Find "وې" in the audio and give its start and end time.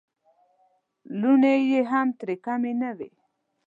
2.97-3.09